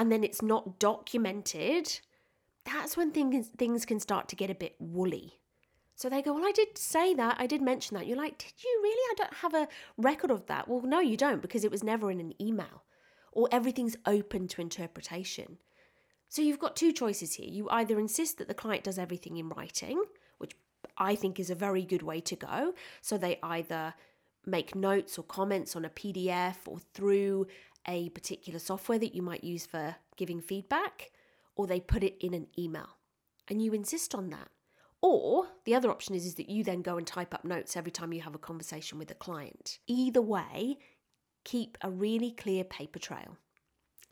and 0.01 0.11
then 0.11 0.25
it's 0.25 0.41
not 0.41 0.79
documented, 0.79 2.01
that's 2.65 2.97
when 2.97 3.13
things 3.13 3.49
things 3.49 3.85
can 3.85 4.01
start 4.01 4.29
to 4.29 4.35
get 4.35 4.49
a 4.49 4.55
bit 4.55 4.75
woolly. 4.79 5.35
So 5.95 6.09
they 6.09 6.23
go, 6.23 6.33
Well, 6.33 6.47
I 6.47 6.53
did 6.53 6.79
say 6.79 7.13
that. 7.13 7.37
I 7.39 7.47
did 7.47 7.61
mention 7.61 7.99
that. 7.99 8.07
You're 8.07 8.17
like, 8.17 8.39
Did 8.39 8.55
you 8.65 8.81
really? 8.83 9.13
I 9.13 9.15
don't 9.19 9.35
have 9.35 9.53
a 9.53 9.69
record 9.99 10.31
of 10.31 10.47
that. 10.47 10.69
Well, 10.69 10.81
no, 10.81 11.01
you 11.01 11.19
don't 11.19 11.43
because 11.43 11.65
it 11.65 11.71
was 11.71 11.85
never 11.85 12.11
in 12.11 12.19
an 12.19 12.33
email 12.41 12.85
or 13.31 13.51
everything's 13.53 13.99
open 14.07 14.49
to 14.49 14.63
interpretation. 14.63 15.59
So 16.31 16.41
you've 16.41 16.59
got 16.59 16.77
two 16.77 16.93
choices 16.93 17.35
here. 17.35 17.51
You 17.51 17.69
either 17.69 17.99
insist 17.99 18.39
that 18.39 18.49
the 18.49 18.55
client 18.55 18.85
does 18.85 18.99
everything 18.99 19.37
in 19.37 19.51
writing, 19.51 20.03
which 20.39 20.57
I 20.97 21.15
think 21.15 21.39
is 21.39 21.51
a 21.51 21.55
very 21.55 21.85
good 21.85 22.03
way 22.03 22.23
to 22.23 22.37
go. 22.37 22.73
So 23.03 23.19
they 23.19 23.39
either 23.43 23.93
make 24.47 24.75
notes 24.75 25.19
or 25.19 25.23
comments 25.23 25.77
on 25.77 25.85
a 25.85 25.91
PDF 25.91 26.57
or 26.67 26.79
through 26.95 27.47
a 27.87 28.09
particular 28.11 28.59
software 28.59 28.99
that 28.99 29.15
you 29.15 29.23
might 29.23 29.45
use 29.45 29.67
for 29.67 29.97
giving 30.17 30.41
feedback, 30.41 31.11
or 31.57 31.67
they 31.67 31.81
put 31.81 32.03
it 32.05 32.17
in 32.21 32.35
an 32.35 32.47
email 32.59 32.97
and 33.49 33.61
you 33.61 33.73
insist 33.73 34.15
on 34.15 34.31
that. 34.31 34.49
Or 35.03 35.49
the 35.65 35.75
other 35.75 35.91
option 35.91 36.15
is, 36.15 36.27
is 36.27 36.35
that 36.35 36.51
you 36.51 36.63
then 36.63 36.83
go 36.83 36.97
and 36.99 37.07
type 37.07 37.35
up 37.35 37.45
notes 37.45 37.77
every 37.77 37.91
time 37.91 38.13
you 38.13 38.21
have 38.21 38.35
a 38.35 38.39
conversation 38.39 38.99
with 38.99 39.11
a 39.11 39.15
client. 39.15 39.79
Either 39.87 40.21
way, 40.21 40.79
keep 41.45 41.79
a 41.81 41.91
really 41.91 42.33
clear 42.33 42.65
paper 42.65 42.99
trail. 42.99 43.39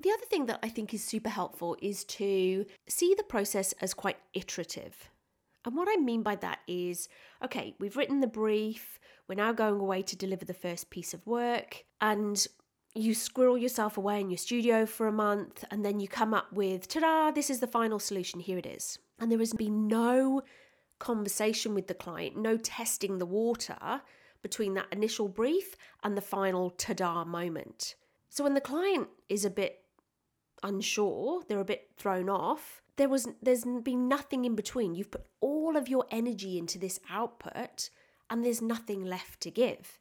The 0.01 0.11
other 0.11 0.25
thing 0.27 0.47
that 0.47 0.61
I 0.63 0.69
think 0.69 0.95
is 0.95 1.05
super 1.05 1.29
helpful 1.29 1.77
is 1.83 2.05
to 2.05 2.65
see 2.89 3.15
the 3.15 3.25
process 3.25 3.75
as 3.81 3.95
quite 3.95 4.19
iterative. 4.33 5.11
And 5.65 5.77
what 5.77 5.89
I 5.91 5.97
mean 6.01 6.23
by 6.23 6.37
that 6.37 6.61
is 6.67 7.09
okay, 7.45 7.75
we've 7.79 7.97
written 7.97 8.21
the 8.21 8.27
brief, 8.27 8.99
we're 9.29 9.35
now 9.35 9.53
going 9.53 9.81
away 9.81 10.03
to 10.03 10.17
deliver 10.17 10.45
the 10.45 10.55
first 10.55 10.91
piece 10.91 11.13
of 11.15 11.27
work, 11.27 11.85
and 12.01 12.47
you 12.95 13.15
squirrel 13.15 13.59
yourself 13.59 13.97
away 13.97 14.21
in 14.21 14.31
your 14.31 14.39
studio 14.39 14.87
for 14.87 15.07
a 15.07 15.13
month, 15.13 15.65
and 15.71 15.85
then 15.85 16.01
you 16.01 16.09
come 16.09 16.35
up 16.35 16.53
with 16.53 16.89
ta 16.89 17.01
da, 17.01 17.31
this 17.31 17.51
is 17.51 17.61
the 17.61 17.67
final 17.67 17.99
solution, 17.99 18.41
here 18.41 18.59
it 18.59 18.67
is. 18.67 18.99
And 19.19 19.31
there 19.31 19.39
has 19.39 19.53
been 19.53 19.87
no 19.87 20.43
conversation 20.99 21.75
with 21.75 21.87
the 21.87 21.95
client, 21.95 22.37
no 22.37 22.57
testing 22.57 23.19
the 23.19 23.27
water 23.27 24.03
between 24.43 24.75
that 24.75 24.87
initial 24.93 25.29
brief 25.29 25.77
and 26.03 26.17
the 26.17 26.23
final 26.23 26.71
ta 26.71 26.93
da 26.95 27.25
moment. 27.25 27.95
So 28.31 28.45
when 28.45 28.55
the 28.55 28.61
client 28.61 29.09
is 29.29 29.45
a 29.45 29.51
bit 29.51 29.83
unsure, 30.63 31.43
they're 31.49 31.61
a 31.61 31.65
bit 31.65 31.91
thrown 31.97 32.29
off, 32.29 32.83
there 32.97 33.09
was 33.09 33.29
there's 33.41 33.65
been 33.65 34.09
nothing 34.09 34.45
in 34.45 34.57
between. 34.57 34.95
You've 34.95 35.13
put 35.13 35.27
all 35.41 35.77
of 35.77 35.89
your 35.89 36.05
energy 36.11 36.59
into 36.59 36.79
this 36.79 36.99
output 37.09 37.91
and 38.31 38.45
there's 38.45 38.63
nothing 38.63 39.05
left 39.05 39.41
to 39.43 39.51
give. 39.51 39.99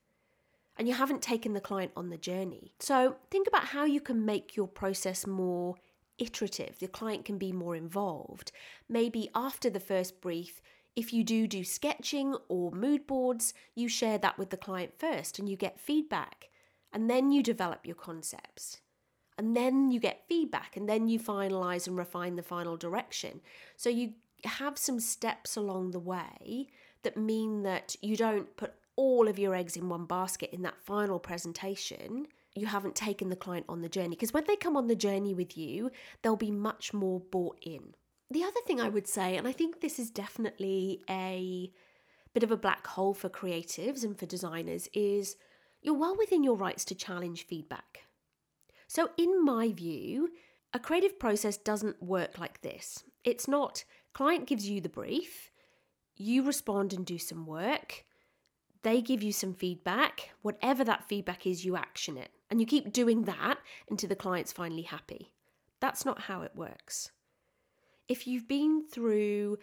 And 0.78 0.88
you 0.88 0.94
haven't 0.94 1.22
taken 1.22 1.54
the 1.54 1.62
client 1.62 1.92
on 1.96 2.10
the 2.10 2.18
journey. 2.18 2.74
So 2.80 3.16
think 3.32 3.48
about 3.48 3.66
how 3.66 3.86
you 3.86 4.00
can 4.00 4.26
make 4.26 4.56
your 4.56 4.68
process 4.68 5.26
more 5.26 5.76
iterative. 6.20 6.80
The 6.80 6.88
client 6.88 7.26
can 7.26 7.38
be 7.38 7.52
more 7.52 7.76
involved. 7.76 8.52
Maybe 8.88 9.30
after 9.34 9.70
the 9.70 9.80
first 9.80 10.22
brief, 10.22 10.62
if 10.96 11.14
you 11.14 11.24
do 11.24 11.48
do 11.48 11.64
sketching 11.64 12.36
or 12.48 12.72
mood 12.72 13.08
boards, 13.08 13.54
you 13.76 13.88
share 13.88 14.18
that 14.20 14.38
with 14.38 14.50
the 14.50 14.58
client 14.58 14.94
first 14.98 15.40
and 15.40 15.48
you 15.48 15.56
get 15.56 15.80
feedback. 15.80 16.50
And 16.94 17.10
then 17.10 17.32
you 17.32 17.44
develop 17.44 17.86
your 17.86 17.96
concepts. 17.96 18.82
And 19.38 19.56
then 19.56 19.92
you 19.92 20.00
get 20.00 20.26
feedback 20.28 20.76
and 20.76 20.90
then 20.90 21.08
you 21.08 21.20
finalize 21.20 21.88
and 21.88 21.98
refine 21.98 22.36
the 22.36 22.44
final 22.44 22.78
direction. 22.78 23.42
So 23.76 23.90
you 23.90 24.14
have 24.44 24.78
some 24.78 25.00
steps 25.00 25.56
along 25.56 25.92
the 25.92 26.00
way 26.00 26.68
that 27.08 27.16
mean 27.16 27.64
that 27.64 27.96
you 28.02 28.18
don't 28.18 28.54
put 28.58 28.74
all 28.98 29.30
of 29.30 29.40
your 29.40 29.56
eggs 29.56 29.78
in 29.78 29.88
one 29.88 30.06
basket 30.06 30.50
in 30.52 30.62
that 30.64 30.82
final 30.84 31.20
presentation. 31.20 32.28
You 32.54 32.66
haven't 32.66 32.96
taken 32.96 33.30
the 33.30 33.38
client 33.38 33.66
on 33.70 33.82
the 33.82 33.88
journey 33.88 34.10
because 34.10 34.34
when 34.34 34.44
they 34.46 34.58
come 34.58 34.76
on 34.76 34.88
the 34.88 34.96
journey 34.96 35.34
with 35.34 35.58
you, 35.58 35.90
they'll 36.22 36.36
be 36.36 36.52
much 36.52 36.94
more 36.94 37.22
bought 37.22 37.60
in. 37.62 37.94
The 38.30 38.44
other 38.44 38.60
thing 38.66 38.82
I 38.82 38.90
would 38.90 39.08
say, 39.08 39.38
and 39.38 39.48
I 39.48 39.54
think 39.54 39.80
this 39.80 40.00
is 40.00 40.12
definitely 40.12 41.02
a 41.10 41.72
bit 42.34 42.44
of 42.44 42.52
a 42.52 42.58
black 42.58 42.86
hole 42.86 43.14
for 43.14 43.30
creatives 43.30 44.04
and 44.04 44.20
for 44.20 44.26
designers, 44.26 44.90
is 44.94 45.38
you're 45.82 45.94
well 45.94 46.18
within 46.18 46.44
your 46.44 46.58
rights 46.58 46.84
to 46.86 46.96
challenge 46.96 47.46
feedback. 47.46 48.04
So, 48.90 49.12
in 49.16 49.46
my 49.46 49.72
view, 49.72 50.32
a 50.74 50.80
creative 50.80 51.18
process 51.20 51.56
doesn't 51.56 52.04
work 52.04 52.38
like 52.38 52.60
this. 52.64 53.06
It's 53.24 53.48
not 53.48 53.86
client 54.14 54.46
gives 54.46 54.68
you 54.68 54.82
the 54.82 54.90
brief, 54.90 55.52
you 56.20 56.44
respond 56.44 56.94
and 56.94 57.06
do 57.06 57.18
some 57.18 57.46
work, 57.46 58.06
they 58.84 59.02
give 59.02 59.24
you 59.24 59.32
some 59.32 59.54
feedback, 59.54 60.30
whatever 60.42 60.84
that 60.84 61.08
feedback 61.08 61.46
is, 61.46 61.66
you 61.66 61.76
action 61.76 62.18
it. 62.18 62.30
And 62.50 62.60
you 62.60 62.66
keep 62.66 62.94
doing 62.94 63.24
that 63.24 63.58
until 63.90 64.10
the 64.10 64.16
client's 64.16 64.54
finally 64.54 64.84
happy. 64.84 65.32
That's 65.80 66.06
not 66.06 66.22
how 66.22 66.42
it 66.42 66.52
works 66.56 67.12
if 68.08 68.28
you've 68.28 68.48
been 68.48 68.84
through 68.84 69.58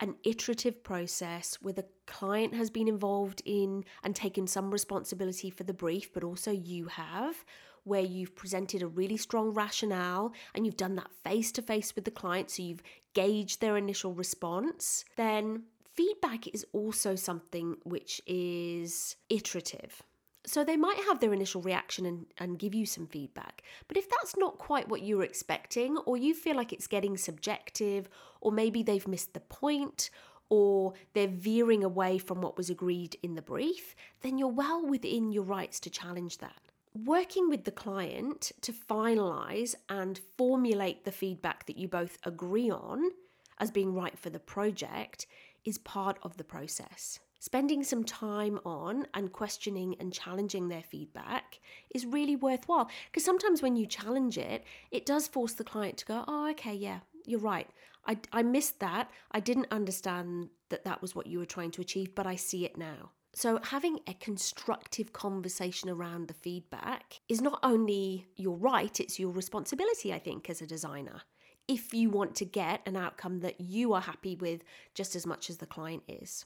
an 0.00 0.14
iterative 0.24 0.84
process 0.84 1.56
where 1.62 1.72
the 1.72 1.86
client 2.06 2.54
has 2.54 2.68
been 2.68 2.88
involved 2.88 3.40
in 3.46 3.84
and 4.04 4.14
taken 4.14 4.46
some 4.46 4.70
responsibility 4.70 5.48
for 5.48 5.64
the 5.64 5.72
brief, 5.72 6.12
but 6.12 6.22
also 6.22 6.50
you 6.50 6.86
have, 6.86 7.44
where 7.84 8.02
you've 8.02 8.36
presented 8.36 8.82
a 8.82 8.86
really 8.86 9.16
strong 9.16 9.54
rationale 9.54 10.32
and 10.54 10.66
you've 10.66 10.76
done 10.76 10.96
that 10.96 11.10
face 11.24 11.50
to 11.52 11.62
face 11.62 11.94
with 11.94 12.04
the 12.04 12.10
client, 12.10 12.50
so 12.50 12.62
you've 12.62 12.82
gauged 13.14 13.60
their 13.60 13.76
initial 13.76 14.12
response, 14.12 15.04
then 15.16 15.62
feedback 15.96 16.46
is 16.48 16.64
also 16.72 17.16
something 17.16 17.76
which 17.84 18.20
is 18.26 19.16
iterative. 19.30 20.02
So 20.44 20.62
they 20.62 20.76
might 20.76 20.98
have 21.08 21.18
their 21.18 21.32
initial 21.32 21.60
reaction 21.60 22.06
and, 22.06 22.26
and 22.38 22.58
give 22.58 22.74
you 22.74 22.86
some 22.86 23.06
feedback. 23.08 23.62
But 23.88 23.96
if 23.96 24.08
that's 24.08 24.36
not 24.36 24.58
quite 24.58 24.88
what 24.88 25.02
you 25.02 25.16
were 25.16 25.24
expecting, 25.24 25.96
or 25.98 26.16
you 26.16 26.34
feel 26.34 26.54
like 26.54 26.72
it's 26.72 26.86
getting 26.86 27.16
subjective, 27.16 28.08
or 28.40 28.52
maybe 28.52 28.82
they've 28.84 29.08
missed 29.08 29.34
the 29.34 29.40
point, 29.40 30.10
or 30.48 30.92
they're 31.14 31.26
veering 31.26 31.82
away 31.82 32.18
from 32.18 32.40
what 32.40 32.56
was 32.56 32.70
agreed 32.70 33.16
in 33.24 33.34
the 33.34 33.42
brief, 33.42 33.96
then 34.20 34.38
you're 34.38 34.48
well 34.48 34.86
within 34.86 35.32
your 35.32 35.42
rights 35.42 35.80
to 35.80 35.90
challenge 35.90 36.38
that. 36.38 36.60
Working 37.04 37.48
with 37.48 37.64
the 37.64 37.72
client 37.72 38.52
to 38.60 38.72
finalize 38.72 39.74
and 39.88 40.20
formulate 40.38 41.04
the 41.04 41.12
feedback 41.12 41.66
that 41.66 41.76
you 41.76 41.88
both 41.88 42.18
agree 42.22 42.70
on 42.70 43.10
as 43.58 43.70
being 43.70 43.94
right 43.94 44.18
for 44.18 44.30
the 44.30 44.38
project 44.38 45.26
is 45.66 45.76
part 45.76 46.18
of 46.22 46.38
the 46.38 46.44
process 46.44 47.20
spending 47.46 47.84
some 47.84 48.02
time 48.02 48.58
on 48.64 49.06
and 49.14 49.32
questioning 49.32 49.94
and 50.00 50.12
challenging 50.12 50.66
their 50.66 50.82
feedback 50.82 51.60
is 51.94 52.04
really 52.04 52.34
worthwhile. 52.34 52.90
Because 53.06 53.24
sometimes 53.24 53.62
when 53.62 53.76
you 53.76 53.86
challenge 53.86 54.36
it, 54.36 54.64
it 54.90 55.06
does 55.06 55.28
force 55.28 55.52
the 55.52 55.62
client 55.62 55.96
to 55.98 56.06
go, 56.06 56.24
oh, 56.26 56.50
okay, 56.50 56.74
yeah, 56.74 57.00
you're 57.24 57.38
right. 57.38 57.68
I, 58.04 58.18
I 58.32 58.42
missed 58.42 58.80
that. 58.80 59.10
I 59.30 59.38
didn't 59.38 59.68
understand 59.70 60.48
that 60.70 60.84
that 60.84 61.00
was 61.00 61.14
what 61.14 61.28
you 61.28 61.38
were 61.38 61.46
trying 61.46 61.70
to 61.72 61.80
achieve, 61.80 62.16
but 62.16 62.26
I 62.26 62.34
see 62.34 62.64
it 62.64 62.76
now. 62.76 63.10
So, 63.32 63.60
having 63.62 64.00
a 64.06 64.14
constructive 64.14 65.12
conversation 65.12 65.90
around 65.90 66.26
the 66.26 66.34
feedback 66.34 67.20
is 67.28 67.42
not 67.42 67.58
only 67.62 68.26
your 68.36 68.56
right, 68.56 68.98
it's 68.98 69.18
your 69.18 69.30
responsibility, 69.30 70.10
I 70.14 70.18
think, 70.18 70.48
as 70.48 70.62
a 70.62 70.66
designer. 70.66 71.20
If 71.68 71.92
you 71.92 72.10
want 72.10 72.34
to 72.36 72.44
get 72.44 72.80
an 72.86 72.96
outcome 72.96 73.40
that 73.40 73.60
you 73.60 73.92
are 73.92 74.00
happy 74.00 74.36
with 74.36 74.62
just 74.94 75.16
as 75.16 75.26
much 75.26 75.50
as 75.50 75.56
the 75.56 75.66
client 75.66 76.04
is. 76.06 76.44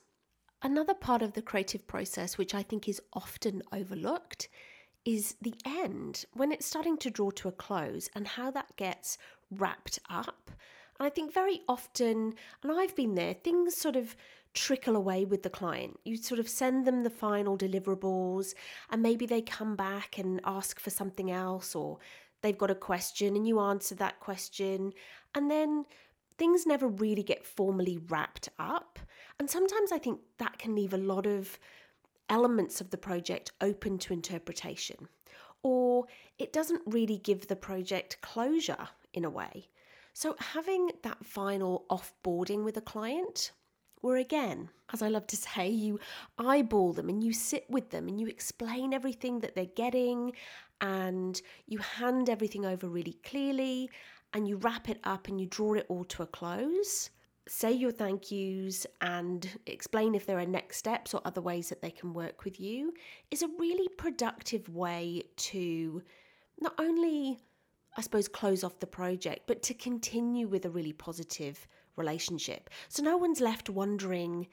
Another 0.62 0.94
part 0.94 1.22
of 1.22 1.32
the 1.32 1.42
creative 1.42 1.86
process, 1.86 2.38
which 2.38 2.54
I 2.54 2.62
think 2.62 2.88
is 2.88 3.00
often 3.12 3.62
overlooked, 3.72 4.48
is 5.04 5.36
the 5.40 5.54
end, 5.64 6.26
when 6.34 6.52
it's 6.52 6.66
starting 6.66 6.98
to 6.98 7.10
draw 7.10 7.30
to 7.30 7.48
a 7.48 7.52
close 7.52 8.08
and 8.14 8.26
how 8.26 8.50
that 8.50 8.76
gets 8.76 9.16
wrapped 9.50 9.98
up. 10.10 10.50
And 10.98 11.06
I 11.06 11.10
think 11.10 11.32
very 11.32 11.62
often, 11.66 12.34
and 12.62 12.72
I've 12.72 12.94
been 12.94 13.14
there, 13.14 13.32
things 13.32 13.76
sort 13.76 13.96
of 13.96 14.14
trickle 14.52 14.96
away 14.96 15.24
with 15.24 15.42
the 15.42 15.48
client. 15.48 15.98
You 16.04 16.16
sort 16.16 16.40
of 16.40 16.48
send 16.48 16.86
them 16.86 17.02
the 17.02 17.10
final 17.10 17.56
deliverables, 17.56 18.54
and 18.90 19.02
maybe 19.02 19.24
they 19.24 19.40
come 19.40 19.76
back 19.76 20.18
and 20.18 20.40
ask 20.44 20.78
for 20.78 20.90
something 20.90 21.30
else, 21.30 21.74
or 21.74 21.98
they've 22.42 22.56
got 22.56 22.70
a 22.70 22.74
question 22.74 23.36
and 23.36 23.46
you 23.46 23.60
answer 23.60 23.94
that 23.96 24.20
question. 24.20 24.92
And 25.34 25.50
then 25.50 25.84
things 26.38 26.66
never 26.66 26.88
really 26.88 27.22
get 27.22 27.44
formally 27.44 27.98
wrapped 28.08 28.48
up. 28.58 28.98
And 29.38 29.48
sometimes 29.48 29.92
I 29.92 29.98
think 29.98 30.20
that 30.38 30.58
can 30.58 30.74
leave 30.74 30.94
a 30.94 30.98
lot 30.98 31.26
of 31.26 31.58
elements 32.30 32.80
of 32.80 32.90
the 32.90 32.96
project 32.96 33.52
open 33.60 33.98
to 33.98 34.14
interpretation, 34.14 35.08
or 35.62 36.06
it 36.38 36.52
doesn't 36.52 36.82
really 36.86 37.18
give 37.18 37.48
the 37.48 37.56
project 37.56 38.18
closure 38.22 38.88
in 39.12 39.24
a 39.24 39.30
way. 39.30 39.68
So, 40.12 40.36
having 40.38 40.90
that 41.02 41.24
final 41.24 41.84
offboarding 41.90 42.64
with 42.64 42.76
a 42.76 42.82
client, 42.82 43.52
where 44.00 44.16
again, 44.16 44.70
as 44.92 45.02
I 45.02 45.08
love 45.08 45.26
to 45.28 45.36
say, 45.36 45.68
you 45.68 46.00
eyeball 46.38 46.92
them 46.92 47.08
and 47.08 47.22
you 47.22 47.32
sit 47.32 47.66
with 47.68 47.90
them 47.90 48.08
and 48.08 48.20
you 48.20 48.26
explain 48.26 48.94
everything 48.94 49.40
that 49.40 49.54
they're 49.54 49.66
getting 49.66 50.32
and 50.80 51.40
you 51.66 51.78
hand 51.78 52.28
everything 52.28 52.64
over 52.64 52.88
really 52.88 53.16
clearly 53.24 53.90
and 54.32 54.48
you 54.48 54.56
wrap 54.56 54.88
it 54.88 55.00
up 55.04 55.28
and 55.28 55.40
you 55.40 55.46
draw 55.46 55.74
it 55.74 55.86
all 55.88 56.04
to 56.04 56.22
a 56.22 56.26
close. 56.26 57.10
Say 57.48 57.72
your 57.72 57.90
thank 57.90 58.30
yous 58.30 58.86
and 59.00 59.48
explain 59.66 60.14
if 60.14 60.26
there 60.26 60.38
are 60.38 60.46
next 60.46 60.76
steps 60.76 61.14
or 61.14 61.20
other 61.24 61.40
ways 61.40 61.68
that 61.70 61.82
they 61.82 61.90
can 61.90 62.12
work 62.14 62.44
with 62.44 62.60
you 62.60 62.92
is 63.30 63.42
a 63.42 63.48
really 63.58 63.88
productive 63.88 64.68
way 64.68 65.22
to 65.36 66.02
not 66.60 66.74
only, 66.78 67.40
I 67.96 68.02
suppose, 68.02 68.28
close 68.28 68.62
off 68.62 68.78
the 68.78 68.86
project, 68.86 69.42
but 69.46 69.62
to 69.64 69.74
continue 69.74 70.46
with 70.46 70.64
a 70.64 70.70
really 70.70 70.92
positive 70.92 71.66
relationship. 71.96 72.70
So 72.88 73.02
no 73.02 73.16
one's 73.16 73.40
left 73.40 73.68
wondering, 73.68 74.46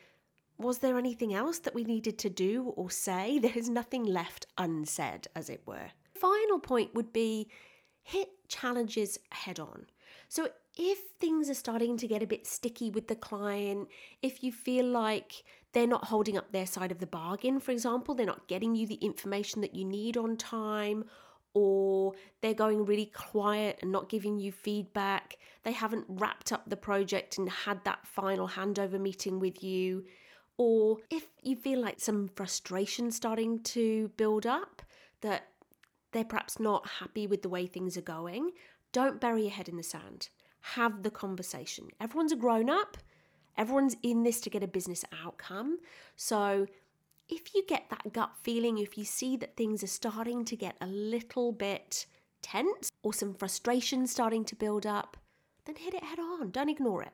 was 0.57 0.79
there 0.79 0.98
anything 0.98 1.34
else 1.34 1.60
that 1.60 1.75
we 1.75 1.84
needed 1.84 2.17
to 2.19 2.29
do 2.29 2.74
or 2.75 2.89
say? 2.89 3.38
There 3.48 3.57
is 3.57 3.69
nothing 3.69 4.03
left 4.03 4.48
unsaid, 4.57 5.27
as 5.36 5.50
it 5.50 5.62
were. 5.65 5.91
Final 6.19 6.59
point 6.59 6.93
would 6.95 7.13
be 7.13 7.50
hit 8.03 8.29
challenges 8.47 9.19
head 9.31 9.59
on. 9.59 9.86
So 10.29 10.50
if 10.77 11.00
things 11.19 11.50
are 11.50 11.53
starting 11.55 11.97
to 11.97 12.07
get 12.07 12.24
a 12.24 12.27
bit 12.27 12.45
sticky 12.47 12.89
with 12.89 13.07
the 13.07 13.15
client, 13.15 13.88
if 14.21 14.43
you 14.43 14.51
feel 14.51 14.86
like 14.86 15.43
they're 15.74 15.88
not 15.88 16.05
holding 16.05 16.38
up 16.38 16.51
their 16.51 16.65
side 16.65 16.91
of 16.91 17.00
the 17.00 17.07
bargain, 17.07 17.59
for 17.59 17.71
example, 17.71 18.15
they're 18.15 18.25
not 18.25 18.47
getting 18.47 18.75
you 18.75 18.88
the 18.88 18.95
information 18.95 19.62
that 19.62 19.75
you 19.75 19.86
need 19.86 20.17
on 20.17 20.38
time, 20.38 21.05
or 21.53 22.13
they're 22.41 22.53
going 22.53 22.86
really 22.86 23.07
quiet 23.07 23.79
and 23.81 23.91
not 23.91 24.09
giving 24.09 24.38
you 24.38 24.51
feedback, 24.51 25.38
they 25.63 25.71
haven't 25.71 26.05
wrapped 26.07 26.51
up 26.51 26.69
the 26.69 26.77
project 26.77 27.38
and 27.38 27.50
had 27.50 27.83
that 27.83 28.05
final 28.05 28.47
handover 28.47 29.00
meeting 29.00 29.39
with 29.39 29.63
you, 29.63 30.05
or 30.57 30.97
if 31.09 31.25
you 31.41 31.55
feel 31.55 31.79
like 31.79 32.00
some 32.00 32.29
frustration 32.36 33.12
starting 33.12 33.59
to 33.63 34.09
build 34.17 34.45
up, 34.45 34.81
that 35.21 35.47
they're 36.12 36.26
perhaps 36.26 36.60
not 36.60 36.88
happy 37.00 37.28
with 37.28 37.42
the 37.42 37.50
way 37.50 37.66
things 37.66 37.98
are 37.98 38.02
going, 38.02 38.52
don't 38.92 39.20
bury 39.20 39.44
your 39.44 39.52
head 39.52 39.70
in 39.70 39.78
the 39.78 39.84
sand 39.84 40.30
have 40.74 41.04
the 41.04 41.12
conversation. 41.12 41.88
Everyone's 42.00 42.32
a 42.32 42.36
grown 42.36 42.70
up, 42.70 42.98
everyone's 43.58 43.96
in 44.04 44.24
this 44.24 44.42
to 44.42 44.50
get 44.50 44.64
a 44.64 44.68
business 44.68 45.06
outcome. 45.24 45.80
So 46.16 46.68
if 47.30 47.54
you 47.56 47.64
get 47.68 47.90
that 47.90 48.14
gut 48.14 48.32
feeling, 48.44 48.78
if 48.78 48.98
you 48.98 49.06
see 49.06 49.38
that 49.38 49.56
things 49.56 49.84
are 49.84 49.88
starting 49.88 50.46
to 50.46 50.56
get 50.56 50.76
a 50.82 50.88
little 50.88 51.52
bit 51.52 52.06
tense 52.42 52.90
or 53.04 53.14
some 53.14 53.34
frustration 53.34 54.08
starting 54.08 54.44
to 54.46 54.56
build 54.56 54.86
up, 54.86 55.18
then 55.66 55.76
hit 55.76 55.94
it 55.94 56.04
head 56.04 56.20
on. 56.20 56.52
Don't 56.52 56.70
ignore 56.70 57.04
it. 57.04 57.14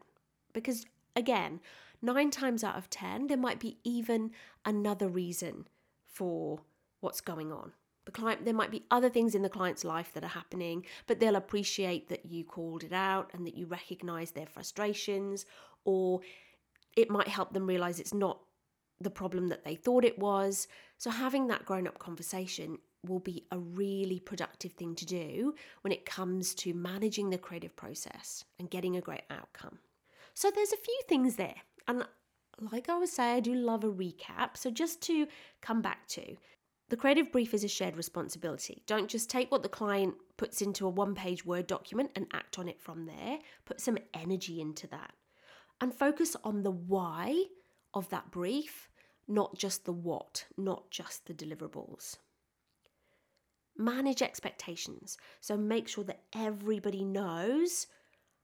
Because 0.54 0.86
again, 1.16 1.60
nine 2.02 2.32
times 2.32 2.64
out 2.64 2.76
of 2.76 2.90
10, 2.90 3.28
there 3.28 3.38
might 3.38 3.60
be 3.60 3.78
even 3.84 4.32
another 4.66 5.08
reason 5.08 5.68
for 6.06 6.60
what's 7.00 7.22
going 7.22 7.52
on. 7.52 7.74
The 8.06 8.12
client, 8.12 8.44
there 8.44 8.54
might 8.54 8.72
be 8.72 8.84
other 8.92 9.10
things 9.10 9.34
in 9.34 9.44
the 9.44 9.50
client's 9.50 9.86
life 9.86 10.14
that 10.14 10.24
are 10.24 10.28
happening, 10.28 10.86
but 11.08 11.20
they'll 11.20 11.38
appreciate 11.38 12.10
that 12.10 12.26
you 12.26 12.44
called 12.44 12.84
it 12.84 12.92
out 12.92 13.32
and 13.34 13.48
that 13.48 13.56
you 13.56 13.66
recognize 13.66 14.32
their 14.32 14.46
frustrations, 14.46 15.46
or 15.86 16.20
it 16.98 17.10
might 17.10 17.28
help 17.28 17.54
them 17.54 17.66
realize 17.66 18.00
it's 18.00 18.14
not 18.14 18.40
the 19.00 19.10
problem 19.10 19.48
that 19.50 19.64
they 19.64 19.76
thought 19.76 20.06
it 20.06 20.20
was. 20.20 20.68
So, 20.98 21.10
having 21.10 21.48
that 21.48 21.66
grown 21.66 21.88
up 21.88 22.00
conversation 22.00 22.78
will 23.06 23.20
be 23.20 23.46
a 23.52 23.60
really 23.60 24.20
productive 24.20 24.74
thing 24.74 24.96
to 24.96 25.06
do 25.06 25.54
when 25.82 25.92
it 25.92 26.06
comes 26.06 26.54
to 26.56 26.74
managing 26.74 27.30
the 27.30 27.38
creative 27.38 27.76
process 27.76 28.46
and 28.60 28.70
getting 28.70 28.96
a 28.96 29.02
great 29.02 29.24
outcome. 29.30 29.80
So, 30.34 30.52
there's 30.54 30.74
a 30.74 30.78
few 30.78 31.02
things 31.08 31.36
there. 31.36 31.56
And 31.88 32.06
like 32.72 32.90
I 32.90 32.98
was 32.98 33.12
saying, 33.12 33.36
I 33.36 33.40
do 33.40 33.56
love 33.56 33.84
a 33.84 33.92
recap. 33.92 34.56
So, 34.56 34.72
just 34.72 35.02
to 35.04 35.28
come 35.62 35.82
back 35.82 36.08
to, 36.10 36.36
the 36.94 36.98
creative 36.98 37.32
brief 37.32 37.56
is 37.56 37.64
a 37.64 37.68
shared 37.68 37.98
responsibility. 37.98 38.84
Don't 38.86 39.10
just 39.10 39.28
take 39.28 39.52
what 39.52 39.64
the 39.64 39.68
client 39.68 40.14
puts 40.38 40.62
into 40.62 40.86
a 40.86 40.92
one 40.92 41.16
page 41.16 41.44
Word 41.44 41.66
document 41.66 42.12
and 42.16 42.28
act 42.34 42.60
on 42.60 42.70
it 42.70 42.80
from 42.80 43.08
there. 43.08 43.40
Put 43.66 43.82
some 43.82 43.98
energy 44.14 44.62
into 44.62 44.86
that 44.90 45.12
and 45.82 45.92
focus 45.92 46.36
on 46.44 46.62
the 46.62 46.70
why 46.70 47.46
of 47.96 48.08
that 48.10 48.30
brief, 48.30 48.92
not 49.28 49.58
just 49.58 49.86
the 49.86 49.92
what, 49.92 50.46
not 50.56 50.92
just 50.92 51.26
the 51.26 51.34
deliverables. 51.34 52.18
Manage 53.76 54.22
expectations. 54.22 55.18
So 55.42 55.58
make 55.58 55.88
sure 55.88 56.04
that 56.04 56.22
everybody 56.36 57.04
knows 57.04 57.88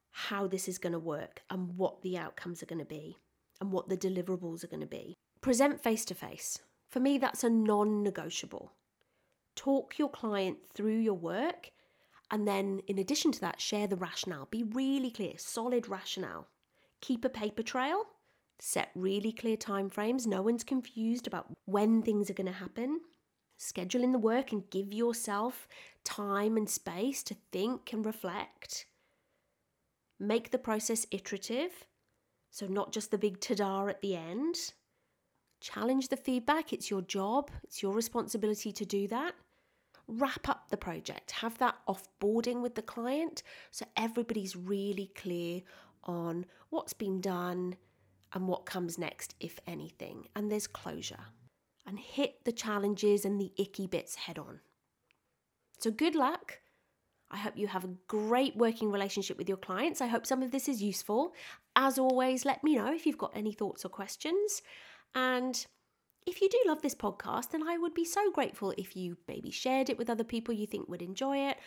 how 0.09 0.47
this 0.47 0.67
is 0.67 0.79
going 0.79 0.93
to 0.93 0.97
work 0.97 1.43
and 1.51 1.77
what 1.77 2.01
the 2.01 2.17
outcomes 2.17 2.63
are 2.63 2.65
going 2.65 2.79
to 2.79 2.85
be 2.85 3.15
and 3.61 3.71
what 3.71 3.89
the 3.89 3.95
deliverables 3.95 4.63
are 4.63 4.69
going 4.69 4.79
to 4.79 4.87
be. 4.87 5.13
Present 5.39 5.83
face 5.83 6.03
to 6.05 6.15
face. 6.15 6.57
For 6.89 6.99
me, 6.99 7.17
that's 7.17 7.43
a 7.43 7.49
non 7.49 8.03
negotiable. 8.03 8.73
Talk 9.55 9.99
your 9.99 10.09
client 10.09 10.57
through 10.73 10.97
your 10.97 11.13
work, 11.13 11.71
and 12.31 12.47
then, 12.47 12.81
in 12.87 12.97
addition 12.97 13.31
to 13.33 13.41
that, 13.41 13.61
share 13.61 13.87
the 13.87 13.95
rationale. 13.95 14.47
Be 14.49 14.63
really 14.63 15.11
clear, 15.11 15.33
solid 15.37 15.87
rationale. 15.87 16.47
Keep 17.01 17.25
a 17.25 17.29
paper 17.29 17.63
trail, 17.63 18.03
set 18.59 18.89
really 18.95 19.31
clear 19.31 19.57
timeframes. 19.57 20.25
No 20.25 20.41
one's 20.41 20.63
confused 20.63 21.27
about 21.27 21.47
when 21.65 22.01
things 22.01 22.29
are 22.29 22.35
going 22.35 22.47
to 22.47 22.53
happen. 22.53 23.01
Schedule 23.57 24.03
in 24.03 24.11
the 24.11 24.19
work 24.19 24.51
and 24.51 24.69
give 24.69 24.93
yourself 24.93 25.67
time 26.03 26.57
and 26.57 26.69
space 26.69 27.21
to 27.23 27.35
think 27.51 27.91
and 27.93 28.05
reflect. 28.05 28.85
Make 30.19 30.51
the 30.51 30.57
process 30.57 31.05
iterative, 31.11 31.85
so 32.51 32.67
not 32.67 32.91
just 32.91 33.11
the 33.11 33.17
big 33.17 33.39
ta 33.39 33.53
da 33.55 33.87
at 33.87 34.01
the 34.01 34.15
end. 34.15 34.73
Challenge 35.61 36.07
the 36.07 36.17
feedback, 36.17 36.71
it's 36.71 36.89
your 36.89 37.01
job, 37.01 37.51
it's 37.63 37.81
your 37.81 37.93
responsibility 37.93 38.71
to 38.71 38.85
do 38.85 39.07
that. 39.07 39.33
Wrap 40.07 40.47
up 40.47 40.69
the 40.69 40.77
project, 40.77 41.31
have 41.31 41.57
that 41.57 41.75
offboarding 41.87 42.61
with 42.61 42.75
the 42.75 42.81
client 42.81 43.43
so 43.71 43.85
everybody's 43.97 44.55
really 44.55 45.11
clear 45.15 45.61
on 46.03 46.45
what's 46.69 46.93
been 46.93 47.21
done 47.21 47.75
and 48.33 48.47
what 48.47 48.65
comes 48.65 48.97
next, 48.97 49.35
if 49.39 49.59
anything, 49.67 50.27
and 50.35 50.51
there's 50.51 50.67
closure. 50.67 51.25
And 51.85 51.99
hit 51.99 52.45
the 52.45 52.51
challenges 52.51 53.25
and 53.25 53.39
the 53.39 53.51
icky 53.57 53.87
bits 53.87 54.15
head 54.15 54.37
on. 54.37 54.59
So, 55.79 55.89
good 55.89 56.13
luck. 56.13 56.59
I 57.31 57.37
hope 57.37 57.57
you 57.57 57.67
have 57.67 57.83
a 57.83 57.95
great 58.07 58.55
working 58.55 58.91
relationship 58.91 59.37
with 59.37 59.47
your 59.47 59.57
clients. 59.57 60.01
I 60.01 60.07
hope 60.07 60.25
some 60.25 60.41
of 60.41 60.51
this 60.51 60.67
is 60.67 60.81
useful. 60.81 61.33
As 61.75 61.97
always, 61.97 62.45
let 62.45 62.63
me 62.63 62.75
know 62.75 62.93
if 62.93 63.05
you've 63.05 63.17
got 63.17 63.35
any 63.35 63.53
thoughts 63.53 63.85
or 63.85 63.89
questions. 63.89 64.61
And 65.15 65.65
if 66.25 66.41
you 66.41 66.49
do 66.49 66.59
love 66.67 66.81
this 66.81 66.95
podcast, 66.95 67.51
then 67.51 67.67
I 67.67 67.77
would 67.77 67.93
be 67.93 68.05
so 68.05 68.31
grateful 68.31 68.73
if 68.77 68.95
you 68.95 69.17
maybe 69.27 69.51
shared 69.51 69.89
it 69.89 69.97
with 69.97 70.09
other 70.09 70.23
people 70.23 70.53
you 70.53 70.67
think 70.67 70.87
would 70.87 71.01
enjoy 71.01 71.49
it, 71.49 71.57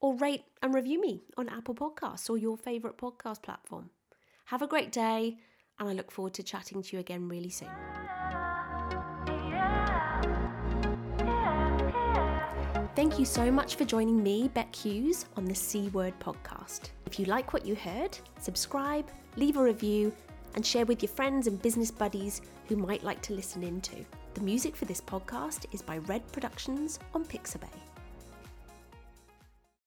or 0.00 0.16
rate 0.16 0.44
and 0.62 0.74
review 0.74 1.00
me 1.00 1.22
on 1.36 1.48
Apple 1.48 1.74
Podcasts 1.74 2.28
or 2.28 2.36
your 2.36 2.56
favourite 2.56 2.98
podcast 2.98 3.42
platform. 3.42 3.90
Have 4.46 4.62
a 4.62 4.66
great 4.66 4.92
day, 4.92 5.38
and 5.78 5.88
I 5.88 5.92
look 5.92 6.10
forward 6.10 6.34
to 6.34 6.42
chatting 6.42 6.82
to 6.82 6.96
you 6.96 7.00
again 7.00 7.28
really 7.28 7.50
soon. 7.50 7.70
Thank 12.94 13.18
you 13.18 13.24
so 13.24 13.50
much 13.50 13.76
for 13.76 13.84
joining 13.84 14.22
me, 14.22 14.48
Beck 14.48 14.74
Hughes, 14.74 15.24
on 15.36 15.44
the 15.44 15.54
C 15.54 15.88
Word 15.88 16.12
podcast. 16.20 16.90
If 17.06 17.18
you 17.18 17.24
like 17.24 17.52
what 17.52 17.64
you 17.64 17.74
heard, 17.74 18.16
subscribe, 18.38 19.10
leave 19.36 19.56
a 19.56 19.62
review, 19.62 20.12
and 20.54 20.64
share 20.64 20.84
with 20.86 21.02
your 21.02 21.10
friends 21.10 21.46
and 21.46 21.60
business 21.62 21.90
buddies 21.90 22.40
who 22.68 22.76
might 22.76 23.04
like 23.04 23.22
to 23.22 23.34
listen 23.34 23.62
in 23.62 23.80
too. 23.80 24.04
The 24.34 24.40
music 24.40 24.76
for 24.76 24.86
this 24.86 25.00
podcast 25.00 25.66
is 25.72 25.82
by 25.82 25.98
Red 25.98 26.30
Productions 26.32 26.98
on 27.14 27.24
Pixabay. 27.24 27.91